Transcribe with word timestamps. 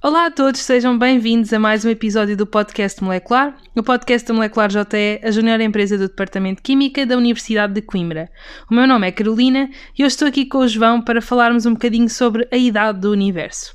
Olá 0.00 0.26
a 0.26 0.30
todos, 0.30 0.60
sejam 0.60 0.96
bem-vindos 0.96 1.52
a 1.52 1.58
mais 1.58 1.84
um 1.84 1.88
episódio 1.88 2.36
do 2.36 2.46
podcast 2.46 3.02
Molecular, 3.02 3.56
o 3.76 3.82
podcast 3.82 4.28
da 4.28 4.32
Molecular 4.32 4.70
JE, 4.70 5.20
a 5.24 5.30
junior 5.32 5.60
empresa 5.60 5.98
do 5.98 6.06
Departamento 6.06 6.58
de 6.58 6.62
Química 6.62 7.04
da 7.04 7.16
Universidade 7.16 7.74
de 7.74 7.82
Coimbra. 7.82 8.30
O 8.70 8.74
meu 8.74 8.86
nome 8.86 9.08
é 9.08 9.10
Carolina 9.10 9.68
e 9.98 10.02
eu 10.02 10.06
estou 10.06 10.28
aqui 10.28 10.46
com 10.46 10.58
o 10.58 10.68
João 10.68 11.02
para 11.02 11.20
falarmos 11.20 11.66
um 11.66 11.72
bocadinho 11.72 12.08
sobre 12.08 12.46
a 12.52 12.56
idade 12.56 13.00
do 13.00 13.10
universo. 13.10 13.74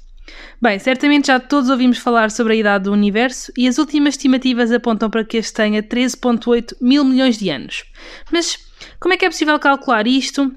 Bem, 0.61 0.79
certamente 0.79 1.27
já 1.27 1.41
todos 1.41 1.69
ouvimos 1.69 1.97
falar 1.97 2.31
sobre 2.31 2.53
a 2.53 2.55
idade 2.55 2.85
do 2.85 2.93
universo 2.93 3.51
e 3.57 3.67
as 3.67 3.77
últimas 3.77 4.13
estimativas 4.13 4.71
apontam 4.71 5.09
para 5.09 5.25
que 5.25 5.35
este 5.35 5.53
tenha 5.53 5.83
13,8 5.83 6.77
mil 6.79 7.03
milhões 7.03 7.37
de 7.37 7.49
anos. 7.49 7.83
Mas 8.31 8.57
como 8.97 9.13
é 9.13 9.17
que 9.17 9.25
é 9.25 9.29
possível 9.29 9.59
calcular 9.59 10.07
isto 10.07 10.53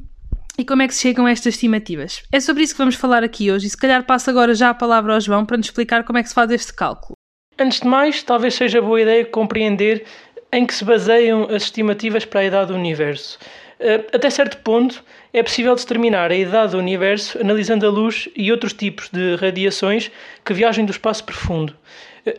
e 0.59 0.65
como 0.65 0.83
é 0.83 0.89
que 0.89 0.95
se 0.95 1.03
chegam 1.03 1.27
a 1.27 1.31
estas 1.31 1.55
estimativas? 1.55 2.23
É 2.33 2.41
sobre 2.41 2.63
isso 2.63 2.75
que 2.75 2.79
vamos 2.79 2.95
falar 2.95 3.23
aqui 3.23 3.51
hoje 3.51 3.67
e 3.67 3.71
se 3.71 3.77
calhar 3.77 4.05
passo 4.05 4.31
agora 4.31 4.55
já 4.55 4.71
a 4.71 4.75
palavra 4.75 5.15
ao 5.15 5.21
João 5.21 5.45
para 5.45 5.57
nos 5.57 5.67
explicar 5.67 6.05
como 6.05 6.19
é 6.19 6.23
que 6.23 6.29
se 6.29 6.35
faz 6.35 6.51
este 6.51 6.73
cálculo. 6.73 7.15
Antes 7.59 7.81
de 7.81 7.87
mais, 7.87 8.23
talvez 8.23 8.55
seja 8.55 8.81
boa 8.83 9.01
ideia 9.01 9.25
compreender 9.25 10.05
em 10.53 10.67
que 10.67 10.75
se 10.75 10.85
baseiam 10.85 11.45
as 11.45 11.65
estimativas 11.65 12.25
para 12.25 12.41
a 12.41 12.45
idade 12.45 12.69
do 12.69 12.75
universo. 12.75 13.39
Eh, 13.79 14.05
Até 14.13 14.31
certo 14.31 14.59
ponto, 14.59 15.03
é 15.37 15.43
possível 15.43 15.77
determinar 15.77 16.31
a 16.31 16.35
idade 16.35 16.73
do 16.73 16.79
universo 16.79 17.39
analisando 17.39 17.85
a 17.87 17.91
luz 17.91 18.27
e 18.35 18.51
outros 18.51 18.73
tipos 18.73 19.11
de 19.11 19.37
radiações 19.37 20.11
que 20.43 20.55
viajam 20.55 20.83
do 20.87 20.91
espaço 20.91 21.23
profundo. 21.25 21.77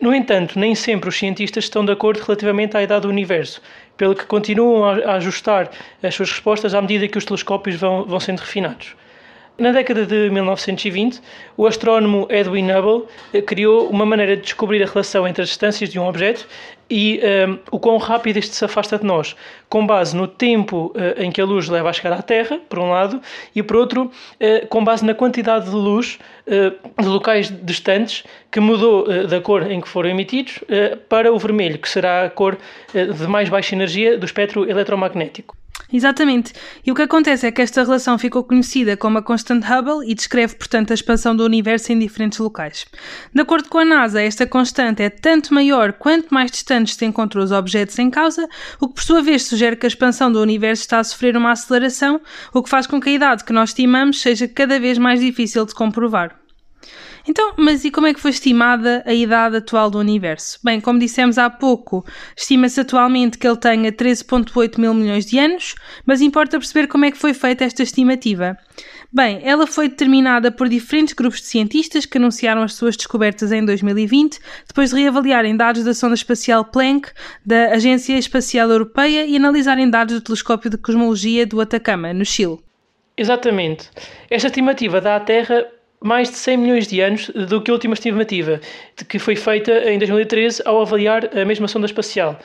No 0.02 0.12
entanto, 0.12 0.58
nem 0.58 0.74
sempre 0.74 1.08
os 1.08 1.16
cientistas 1.16 1.62
estão 1.62 1.84
de 1.84 1.92
acordo 1.92 2.20
relativamente 2.20 2.76
à 2.76 2.82
idade 2.82 3.02
do 3.02 3.08
universo, 3.08 3.62
pelo 3.96 4.16
que 4.16 4.26
continuam 4.26 4.84
a 4.84 5.12
a 5.12 5.14
ajustar 5.14 5.70
as 6.02 6.12
suas 6.12 6.32
respostas 6.32 6.74
à 6.74 6.82
medida 6.82 7.06
que 7.06 7.16
os 7.16 7.24
telescópios 7.24 7.76
vão, 7.76 8.04
vão 8.04 8.18
sendo 8.18 8.40
refinados. 8.40 8.96
Na 9.58 9.72
década 9.72 10.06
de 10.06 10.30
1920, 10.30 11.20
o 11.56 11.66
astrónomo 11.66 12.28
Edwin 12.30 12.70
Hubble 12.70 13.08
eh, 13.34 13.42
criou 13.42 13.88
uma 13.88 14.06
maneira 14.06 14.36
de 14.36 14.42
descobrir 14.42 14.80
a 14.84 14.86
relação 14.86 15.26
entre 15.26 15.42
as 15.42 15.48
distâncias 15.48 15.90
de 15.90 15.98
um 15.98 16.06
objeto 16.06 16.46
e 16.88 17.18
eh, 17.20 17.58
o 17.68 17.80
quão 17.80 17.96
rápido 17.96 18.36
este 18.36 18.54
se 18.54 18.64
afasta 18.64 18.96
de 18.96 19.04
nós, 19.04 19.34
com 19.68 19.84
base 19.84 20.16
no 20.16 20.28
tempo 20.28 20.92
eh, 20.94 21.24
em 21.24 21.32
que 21.32 21.40
a 21.40 21.44
luz 21.44 21.68
leva 21.68 21.90
a 21.90 21.92
chegar 21.92 22.12
à 22.12 22.22
Terra, 22.22 22.60
por 22.68 22.78
um 22.78 22.90
lado, 22.90 23.20
e 23.52 23.60
por 23.60 23.78
outro, 23.78 24.12
eh, 24.38 24.64
com 24.66 24.84
base 24.84 25.04
na 25.04 25.12
quantidade 25.12 25.64
de 25.64 25.74
luz 25.74 26.20
eh, 26.46 26.70
de 26.96 27.08
locais 27.08 27.52
distantes 27.64 28.22
que 28.52 28.60
mudou 28.60 29.26
da 29.26 29.40
cor 29.40 29.68
em 29.68 29.80
que 29.80 29.88
foram 29.88 30.08
emitidos 30.08 30.60
para 31.08 31.32
o 31.32 31.38
vermelho, 31.38 31.78
que 31.78 31.88
será 31.88 32.24
a 32.24 32.30
cor 32.30 32.56
de 32.94 33.26
mais 33.26 33.48
baixa 33.48 33.74
energia 33.74 34.16
do 34.16 34.24
espectro 34.24 34.70
eletromagnético. 34.70 35.57
Exatamente. 35.90 36.52
E 36.84 36.92
o 36.92 36.94
que 36.94 37.02
acontece 37.02 37.46
é 37.46 37.50
que 37.50 37.62
esta 37.62 37.82
relação 37.82 38.18
ficou 38.18 38.44
conhecida 38.44 38.96
como 38.96 39.18
a 39.18 39.22
constante 39.22 39.66
Hubble 39.66 40.10
e 40.10 40.14
descreve, 40.14 40.54
portanto, 40.54 40.90
a 40.90 40.94
expansão 40.94 41.34
do 41.34 41.44
universo 41.44 41.92
em 41.92 41.98
diferentes 41.98 42.38
locais. 42.38 42.84
De 43.34 43.40
acordo 43.40 43.68
com 43.70 43.78
a 43.78 43.84
NASA, 43.84 44.20
esta 44.20 44.46
constante 44.46 45.02
é 45.02 45.08
tanto 45.08 45.54
maior 45.54 45.94
quanto 45.94 46.32
mais 46.32 46.50
distantes 46.50 46.94
se 46.94 47.04
encontram 47.06 47.42
os 47.42 47.52
objetos 47.52 47.98
em 47.98 48.10
causa, 48.10 48.46
o 48.78 48.88
que 48.88 48.94
por 48.94 49.02
sua 49.02 49.22
vez 49.22 49.44
sugere 49.44 49.76
que 49.76 49.86
a 49.86 49.88
expansão 49.88 50.30
do 50.30 50.42
universo 50.42 50.82
está 50.82 50.98
a 50.98 51.04
sofrer 51.04 51.36
uma 51.36 51.52
aceleração, 51.52 52.20
o 52.52 52.62
que 52.62 52.68
faz 52.68 52.86
com 52.86 53.00
que 53.00 53.08
a 53.08 53.12
idade 53.12 53.44
que 53.44 53.52
nós 53.52 53.70
estimamos 53.70 54.20
seja 54.20 54.46
cada 54.46 54.78
vez 54.78 54.98
mais 54.98 55.20
difícil 55.20 55.64
de 55.64 55.74
comprovar. 55.74 56.37
Então, 57.26 57.54
mas 57.56 57.84
e 57.84 57.90
como 57.90 58.06
é 58.06 58.14
que 58.14 58.20
foi 58.20 58.30
estimada 58.30 59.02
a 59.06 59.12
idade 59.12 59.56
atual 59.56 59.90
do 59.90 59.98
universo? 59.98 60.58
Bem, 60.62 60.80
como 60.80 60.98
dissemos 60.98 61.38
há 61.38 61.48
pouco, 61.48 62.04
estima-se 62.36 62.80
atualmente 62.80 63.38
que 63.38 63.46
ele 63.46 63.56
tenha 63.56 63.92
13,8 63.92 64.78
mil 64.78 64.94
milhões 64.94 65.26
de 65.26 65.38
anos, 65.38 65.74
mas 66.06 66.20
importa 66.20 66.58
perceber 66.58 66.86
como 66.86 67.04
é 67.04 67.10
que 67.10 67.18
foi 67.18 67.34
feita 67.34 67.64
esta 67.64 67.82
estimativa. 67.82 68.56
Bem, 69.10 69.40
ela 69.42 69.66
foi 69.66 69.88
determinada 69.88 70.52
por 70.52 70.68
diferentes 70.68 71.14
grupos 71.14 71.40
de 71.40 71.46
cientistas 71.46 72.04
que 72.04 72.18
anunciaram 72.18 72.62
as 72.62 72.74
suas 72.74 72.94
descobertas 72.96 73.52
em 73.52 73.64
2020, 73.64 74.38
depois 74.66 74.90
de 74.90 74.96
reavaliarem 74.96 75.56
dados 75.56 75.82
da 75.82 75.94
sonda 75.94 76.14
espacial 76.14 76.64
Planck, 76.66 77.10
da 77.44 77.72
Agência 77.72 78.18
Espacial 78.18 78.70
Europeia 78.70 79.24
e 79.24 79.36
analisarem 79.36 79.88
dados 79.88 80.14
do 80.14 80.20
telescópio 80.20 80.68
de 80.68 80.76
cosmologia 80.76 81.46
do 81.46 81.58
Atacama, 81.60 82.12
no 82.12 82.24
Chile. 82.24 82.58
Exatamente. 83.16 83.88
Esta 84.30 84.48
estimativa 84.48 85.00
dá 85.00 85.16
à 85.16 85.20
Terra 85.20 85.66
mais 86.00 86.30
de 86.30 86.36
100 86.36 86.56
milhões 86.56 86.86
de 86.86 87.00
anos 87.00 87.28
do 87.28 87.60
que 87.60 87.70
a 87.70 87.74
última 87.74 87.94
estimativa, 87.94 88.60
que 89.08 89.18
foi 89.18 89.36
feita 89.36 89.72
em 89.90 89.98
2013 89.98 90.62
ao 90.64 90.80
avaliar 90.80 91.36
a 91.36 91.44
mesma 91.44 91.68
sonda 91.68 91.86
espacial. 91.86 92.38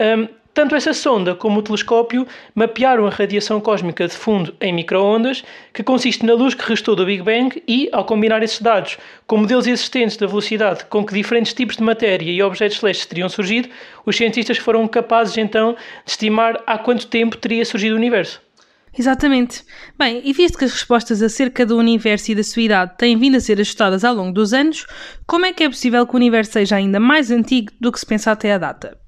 Hum, 0.00 0.28
tanto 0.52 0.74
essa 0.74 0.92
sonda 0.92 1.34
como 1.34 1.60
o 1.60 1.62
telescópio 1.62 2.26
mapearam 2.54 3.06
a 3.06 3.10
radiação 3.10 3.60
cósmica 3.60 4.08
de 4.08 4.14
fundo 4.14 4.52
em 4.60 4.72
microondas, 4.72 5.44
que 5.72 5.82
consiste 5.82 6.26
na 6.26 6.34
luz 6.34 6.54
que 6.54 6.68
restou 6.68 6.96
do 6.96 7.06
Big 7.06 7.22
Bang 7.22 7.62
e, 7.68 7.88
ao 7.92 8.04
combinar 8.04 8.42
esses 8.42 8.60
dados 8.60 8.98
com 9.28 9.36
modelos 9.36 9.68
existentes 9.68 10.16
da 10.16 10.26
velocidade 10.26 10.84
com 10.86 11.06
que 11.06 11.14
diferentes 11.14 11.54
tipos 11.54 11.76
de 11.76 11.84
matéria 11.84 12.32
e 12.32 12.42
objetos 12.42 12.78
celestes 12.78 13.06
teriam 13.06 13.28
surgido, 13.28 13.68
os 14.04 14.16
cientistas 14.16 14.58
foram 14.58 14.88
capazes 14.88 15.38
então 15.38 15.76
de 16.04 16.10
estimar 16.10 16.60
há 16.66 16.76
quanto 16.76 17.06
tempo 17.06 17.36
teria 17.36 17.64
surgido 17.64 17.94
o 17.94 17.98
universo. 17.98 18.42
Exatamente. 18.96 19.64
Bem, 19.96 20.20
e 20.24 20.32
visto 20.32 20.58
que 20.58 20.64
as 20.64 20.72
respostas 20.72 21.22
acerca 21.22 21.64
do 21.64 21.76
universo 21.78 22.32
e 22.32 22.34
da 22.34 22.42
sua 22.42 22.62
idade 22.62 22.92
têm 22.98 23.16
vindo 23.16 23.36
a 23.36 23.40
ser 23.40 23.60
ajustadas 23.60 24.04
ao 24.04 24.14
longo 24.14 24.32
dos 24.32 24.52
anos, 24.52 24.86
como 25.26 25.46
é 25.46 25.52
que 25.52 25.62
é 25.62 25.68
possível 25.68 26.06
que 26.06 26.14
o 26.14 26.16
universo 26.16 26.52
seja 26.52 26.76
ainda 26.76 26.98
mais 26.98 27.30
antigo 27.30 27.72
do 27.80 27.92
que 27.92 28.00
se 28.00 28.06
pensa 28.06 28.32
até 28.32 28.52
a 28.52 28.58
data? 28.58 28.98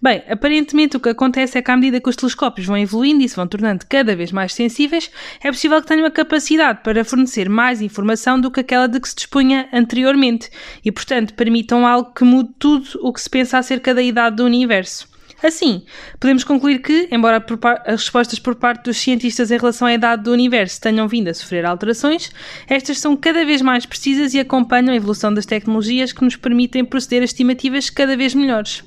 Bem, 0.00 0.22
aparentemente 0.28 0.96
o 0.96 1.00
que 1.00 1.08
acontece 1.08 1.58
é 1.58 1.62
que 1.62 1.70
à 1.70 1.76
medida 1.76 2.00
que 2.00 2.08
os 2.08 2.16
telescópios 2.16 2.66
vão 2.66 2.78
evoluindo 2.78 3.22
e 3.22 3.28
se 3.28 3.36
vão 3.36 3.46
tornando 3.46 3.84
cada 3.88 4.14
vez 4.14 4.32
mais 4.32 4.52
sensíveis, 4.52 5.10
é 5.42 5.50
possível 5.50 5.80
que 5.80 5.88
tenham 5.88 6.06
a 6.06 6.10
capacidade 6.10 6.80
para 6.82 7.04
fornecer 7.04 7.48
mais 7.48 7.82
informação 7.82 8.40
do 8.40 8.50
que 8.50 8.60
aquela 8.60 8.86
de 8.86 9.00
que 9.00 9.08
se 9.08 9.16
dispunha 9.16 9.68
anteriormente 9.72 10.48
e, 10.84 10.92
portanto, 10.92 11.34
permitam 11.34 11.86
algo 11.86 12.12
que 12.12 12.24
mude 12.24 12.50
tudo 12.58 12.88
o 13.02 13.12
que 13.12 13.20
se 13.20 13.28
pensa 13.28 13.58
acerca 13.58 13.94
da 13.94 14.02
idade 14.02 14.36
do 14.36 14.44
universo. 14.44 15.13
Assim, 15.44 15.82
podemos 16.18 16.42
concluir 16.42 16.78
que, 16.78 17.06
embora 17.12 17.44
as 17.84 18.00
respostas 18.00 18.38
por 18.38 18.54
parte 18.54 18.84
dos 18.84 18.96
cientistas 18.96 19.50
em 19.50 19.58
relação 19.58 19.86
à 19.86 19.92
idade 19.92 20.22
do 20.22 20.32
universo 20.32 20.80
tenham 20.80 21.06
vindo 21.06 21.28
a 21.28 21.34
sofrer 21.34 21.66
alterações, 21.66 22.30
estas 22.66 22.98
são 22.98 23.14
cada 23.14 23.44
vez 23.44 23.60
mais 23.60 23.84
precisas 23.84 24.32
e 24.32 24.40
acompanham 24.40 24.94
a 24.94 24.96
evolução 24.96 25.34
das 25.34 25.44
tecnologias 25.44 26.14
que 26.14 26.24
nos 26.24 26.34
permitem 26.34 26.82
proceder 26.82 27.20
a 27.20 27.26
estimativas 27.26 27.90
cada 27.90 28.16
vez 28.16 28.34
melhores. 28.34 28.82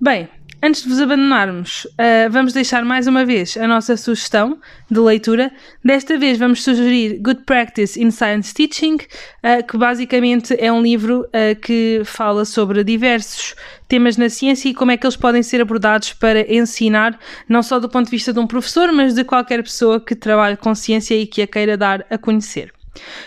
Bem, 0.00 0.26
antes 0.62 0.82
de 0.82 0.88
vos 0.88 1.00
abandonarmos, 1.00 1.86
ah, 1.98 2.28
vamos 2.30 2.52
deixar 2.52 2.84
mais 2.84 3.06
uma 3.06 3.24
vez 3.24 3.56
a 3.56 3.66
nossa 3.66 3.96
sugestão 3.96 4.58
de 4.90 4.98
leitura. 4.98 5.50
Desta 5.84 6.18
vez 6.18 6.38
vamos 6.38 6.62
sugerir 6.62 7.18
Good 7.20 7.42
Practice 7.44 8.00
in 8.00 8.10
Science 8.10 8.54
Teaching, 8.54 8.98
ah, 9.42 9.62
que 9.62 9.76
basicamente 9.76 10.54
é 10.58 10.70
um 10.70 10.82
livro 10.82 11.26
ah, 11.32 11.54
que 11.54 12.02
fala 12.04 12.44
sobre 12.44 12.84
diversos 12.84 13.54
temas 13.88 14.16
na 14.16 14.28
ciência 14.28 14.68
e 14.68 14.74
como 14.74 14.90
é 14.90 14.96
que 14.96 15.06
eles 15.06 15.16
podem 15.16 15.42
ser 15.42 15.60
abordados 15.60 16.12
para 16.12 16.52
ensinar, 16.52 17.18
não 17.48 17.62
só 17.62 17.78
do 17.78 17.88
ponto 17.88 18.06
de 18.06 18.12
vista 18.12 18.32
de 18.32 18.38
um 18.38 18.46
professor, 18.46 18.92
mas 18.92 19.14
de 19.14 19.24
qualquer 19.24 19.62
pessoa 19.62 20.00
que 20.00 20.14
trabalhe 20.14 20.56
com 20.56 20.74
ciência 20.74 21.14
e 21.14 21.26
que 21.26 21.42
a 21.42 21.46
queira 21.46 21.76
dar 21.76 22.06
a 22.10 22.16
conhecer. 22.16 22.72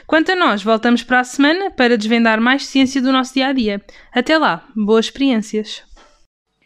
Quanto 0.06 0.32
a 0.32 0.36
nós, 0.36 0.64
voltamos 0.64 1.04
para 1.04 1.22
a 1.22 1.24
semana 1.24 1.72
para 1.72 1.98
desvendar 1.98 2.40
mais 2.40 2.66
ciência 2.66 3.02
do 3.02 3.12
nosso 3.12 3.34
dia 3.34 3.48
a 3.48 3.54
dia. 3.54 3.82
Até 4.14 4.38
lá, 4.38 4.66
boas 4.76 5.06
experiências! 5.06 5.84